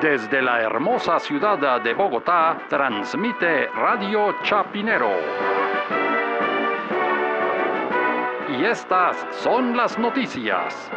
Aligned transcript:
Desde 0.00 0.42
la 0.42 0.60
hermosa 0.60 1.18
ciudad 1.18 1.80
de 1.80 1.94
Bogotá, 1.94 2.58
transmite 2.68 3.68
Radio 3.68 4.36
Chapinero. 4.42 5.10
Y 8.50 8.64
estas 8.66 9.16
son 9.42 9.74
las 9.74 9.98
noticias. 9.98 10.90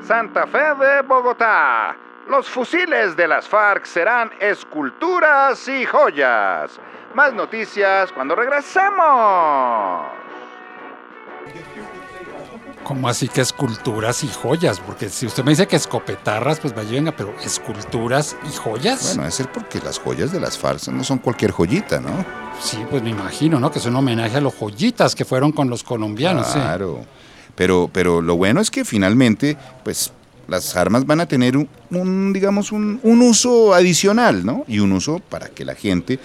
Santa 0.00 0.46
Fe 0.46 0.74
de 0.74 1.02
Bogotá. 1.02 1.94
Los 2.28 2.48
fusiles 2.48 3.14
de 3.14 3.28
las 3.28 3.46
FARC 3.46 3.84
serán 3.84 4.32
esculturas 4.40 5.68
y 5.68 5.84
joyas. 5.84 6.80
Más 7.12 7.34
noticias 7.34 8.10
cuando 8.12 8.34
regresemos. 8.34 10.06
¿Cómo 12.84 13.08
así 13.08 13.28
que 13.28 13.40
esculturas 13.40 14.22
y 14.22 14.28
joyas? 14.28 14.78
Porque 14.80 15.08
si 15.08 15.26
usted 15.26 15.42
me 15.44 15.50
dice 15.50 15.66
que 15.66 15.76
escopetarras, 15.76 16.60
pues 16.60 16.74
vaya, 16.74 16.92
venga, 16.92 17.12
pero 17.12 17.34
esculturas 17.44 18.36
y 18.48 18.54
joyas. 18.56 19.16
Bueno, 19.16 19.28
es 19.28 19.42
porque 19.52 19.80
las 19.80 19.98
joyas 19.98 20.30
de 20.32 20.40
las 20.40 20.56
farsas 20.56 20.94
no 20.94 21.02
son 21.02 21.18
cualquier 21.18 21.50
joyita, 21.50 22.00
¿no? 22.00 22.24
Sí, 22.60 22.78
pues 22.88 23.02
me 23.02 23.10
imagino, 23.10 23.58
¿no? 23.58 23.70
Que 23.70 23.80
es 23.80 23.86
un 23.86 23.96
homenaje 23.96 24.36
a 24.36 24.40
los 24.40 24.54
joyitas 24.54 25.14
que 25.14 25.24
fueron 25.24 25.52
con 25.52 25.68
los 25.68 25.82
colombianos. 25.82 26.46
sí. 26.46 26.54
Claro. 26.54 27.04
Pero, 27.56 27.88
pero 27.90 28.20
lo 28.20 28.36
bueno 28.36 28.60
es 28.60 28.70
que 28.70 28.84
finalmente, 28.84 29.56
pues, 29.82 30.12
las 30.46 30.76
armas 30.76 31.06
van 31.06 31.20
a 31.20 31.26
tener 31.26 31.56
un, 31.56 31.68
un, 31.90 32.32
digamos, 32.32 32.70
un, 32.70 33.00
un 33.02 33.22
uso 33.22 33.74
adicional, 33.74 34.44
¿no? 34.44 34.64
Y 34.68 34.78
un 34.78 34.92
uso 34.92 35.20
para 35.28 35.48
que 35.48 35.64
la 35.64 35.74
gente 35.74 36.20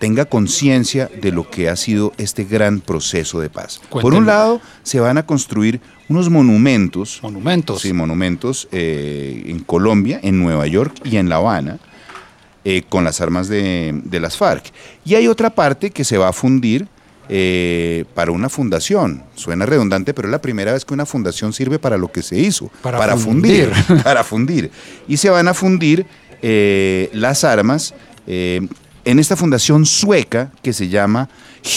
tenga 0.00 0.24
conciencia 0.24 1.10
de 1.20 1.30
lo 1.30 1.48
que 1.50 1.68
ha 1.68 1.76
sido 1.76 2.14
este 2.16 2.44
gran 2.44 2.80
proceso 2.80 3.38
de 3.38 3.50
paz. 3.50 3.80
Por 3.90 4.14
un 4.14 4.24
lado, 4.24 4.60
se 4.82 4.98
van 4.98 5.18
a 5.18 5.26
construir 5.26 5.78
unos 6.08 6.30
monumentos, 6.30 7.20
Monumentos. 7.22 7.82
sí, 7.82 7.92
monumentos 7.92 8.66
eh, 8.72 9.42
en 9.46 9.60
Colombia, 9.60 10.18
en 10.22 10.40
Nueva 10.40 10.66
York 10.66 10.94
y 11.04 11.18
en 11.18 11.28
La 11.28 11.36
Habana, 11.36 11.78
eh, 12.64 12.82
con 12.88 13.04
las 13.04 13.20
armas 13.20 13.48
de, 13.48 13.92
de 14.02 14.20
las 14.20 14.38
FARC. 14.38 14.72
Y 15.04 15.16
hay 15.16 15.28
otra 15.28 15.50
parte 15.50 15.90
que 15.90 16.02
se 16.04 16.16
va 16.16 16.28
a 16.28 16.32
fundir 16.32 16.88
eh, 17.28 18.06
para 18.14 18.32
una 18.32 18.48
fundación. 18.48 19.22
Suena 19.34 19.66
redundante, 19.66 20.14
pero 20.14 20.28
es 20.28 20.32
la 20.32 20.40
primera 20.40 20.72
vez 20.72 20.86
que 20.86 20.94
una 20.94 21.04
fundación 21.04 21.52
sirve 21.52 21.78
para 21.78 21.98
lo 21.98 22.10
que 22.10 22.22
se 22.22 22.38
hizo, 22.38 22.70
Para 22.80 23.18
fundir. 23.18 23.70
fundir. 23.74 24.02
para 24.02 24.24
fundir. 24.24 24.70
Y 25.06 25.18
se 25.18 25.28
van 25.28 25.46
a 25.46 25.52
fundir 25.52 26.06
eh, 26.40 27.10
las 27.12 27.44
armas 27.44 27.92
en 29.10 29.18
esta 29.18 29.36
fundación 29.36 29.86
sueca 29.86 30.50
que 30.62 30.72
se 30.72 30.88
llama 30.88 31.28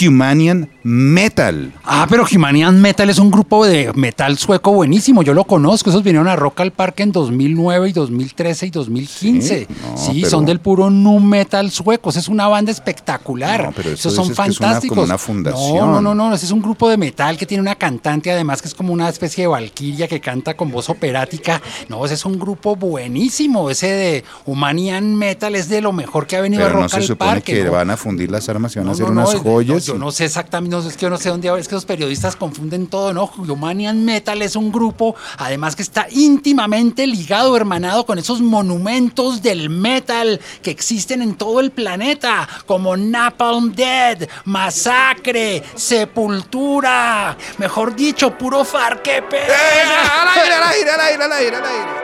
Humanian 0.01 0.69
Metal. 0.83 1.71
Ah, 1.83 2.05
pero 2.09 2.25
Humanian 2.33 2.81
Metal 2.81 3.09
es 3.09 3.17
un 3.19 3.29
grupo 3.31 3.65
de 3.65 3.91
metal 3.93 4.37
sueco 4.37 4.71
buenísimo. 4.71 5.23
Yo 5.23 5.33
lo 5.33 5.43
conozco. 5.45 5.89
Esos 5.89 6.03
vinieron 6.03 6.27
a 6.27 6.35
Rock 6.35 6.61
al 6.61 6.71
Parque 6.71 7.03
en 7.03 7.11
2009 7.11 7.89
y 7.89 7.93
2013 7.93 8.67
y 8.67 8.69
2015. 8.69 9.59
Sí, 9.59 9.67
no, 9.91 9.97
Sí, 9.97 10.11
pero- 10.21 10.29
son 10.29 10.45
del 10.45 10.59
puro 10.59 10.89
nu 10.89 11.19
metal 11.19 11.69
sueco. 11.71 12.09
Es 12.11 12.27
una 12.27 12.47
banda 12.47 12.71
espectacular. 12.71 13.63
No, 13.65 13.71
pero 13.71 13.89
eso 13.89 14.09
Esos 14.09 14.15
son 14.15 14.29
dices 14.29 14.37
que 14.45 14.51
es 14.51 14.59
una- 14.59 14.67
fantásticos. 14.67 14.95
como 14.95 15.05
una 15.05 15.17
fundación. 15.17 15.77
No, 15.77 16.01
no, 16.01 16.15
no, 16.15 16.29
no. 16.29 16.35
Ese 16.35 16.45
es 16.45 16.51
un 16.51 16.61
grupo 16.61 16.89
de 16.89 16.97
metal 16.97 17.37
que 17.37 17.45
tiene 17.45 17.61
una 17.61 17.75
cantante 17.75 18.31
además 18.31 18.61
que 18.61 18.67
es 18.69 18.73
como 18.73 18.93
una 18.93 19.09
especie 19.09 19.43
de 19.43 19.47
valquiria 19.47 20.07
que 20.07 20.19
canta 20.21 20.55
con 20.55 20.71
voz 20.71 20.89
operática. 20.89 21.61
No, 21.89 22.05
ese 22.05 22.13
es 22.15 22.25
un 22.25 22.39
grupo 22.39 22.75
buenísimo. 22.75 23.69
Ese 23.69 23.87
de 23.87 24.23
Humanian 24.45 25.15
Metal 25.15 25.55
es 25.55 25.67
de 25.69 25.81
lo 25.81 25.91
mejor 25.93 26.27
que 26.27 26.35
ha 26.37 26.41
venido 26.41 26.63
Pero 26.63 26.79
a 26.79 26.81
Rock 26.83 26.93
al 26.93 27.17
supone 27.23 27.35
Parque. 27.39 27.53
que 27.53 27.63
¿no? 27.63 27.71
van 27.71 27.89
a 27.89 27.97
fundir 27.97 28.31
las 28.31 28.47
armas 28.49 28.75
y 28.75 28.79
van 28.79 28.89
a 28.89 28.91
hacer 28.91 29.05
no, 29.05 29.13
no, 29.13 29.21
unas 29.21 29.33
no, 29.35 29.39
joyas. 29.41 29.85
yo 29.85 29.95
no 29.95 30.11
sé 30.11 30.25
exactamente, 30.25 30.75
no 30.75 30.81
sé, 30.81 30.89
es 30.89 30.97
que 30.97 31.03
yo 31.03 31.09
no 31.09 31.17
sé 31.17 31.29
dónde, 31.29 31.51
es 31.59 31.67
que 31.67 31.75
los 31.75 31.85
periodistas 31.85 32.35
confunden 32.35 32.87
todo, 32.87 33.13
¿no? 33.13 33.31
Humanian 33.37 34.03
Metal 34.03 34.41
es 34.41 34.55
un 34.55 34.71
grupo, 34.71 35.15
además 35.37 35.75
que 35.75 35.81
está 35.81 36.07
íntimamente 36.09 37.07
ligado, 37.07 37.55
hermanado 37.55 38.05
con 38.05 38.19
esos 38.19 38.41
monumentos 38.41 39.41
del 39.41 39.69
metal 39.69 40.39
que 40.61 40.71
existen 40.71 41.21
en 41.21 41.35
todo 41.35 41.59
el 41.59 41.71
planeta, 41.71 42.47
como 42.65 42.95
Napalm 42.97 43.73
Dead, 43.73 44.27
Masacre, 44.45 45.63
Sepultura, 45.75 47.37
mejor 47.57 47.95
dicho, 47.95 48.37
puro 48.37 48.63
farquepe. 48.63 49.43
¡Al 49.43 50.39
aire, 50.39 50.53
al 50.53 50.63
aire, 50.63 50.91
al 50.91 51.01
aire, 51.01 51.23
al 51.23 51.31
aire, 51.31 51.55
al 51.57 51.65
aire! 51.65 52.02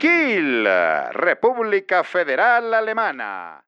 Kiel, 0.00 0.66
República 1.12 2.02
Federal 2.02 2.72
Alemana. 2.72 3.62